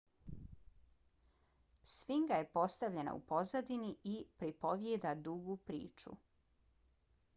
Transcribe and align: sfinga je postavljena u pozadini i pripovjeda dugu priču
sfinga 1.91 2.39
je 2.39 2.47
postavljena 2.57 3.13
u 3.19 3.21
pozadini 3.33 3.93
i 4.13 4.15
pripovjeda 4.39 5.15
dugu 5.29 5.57
priču 5.71 6.17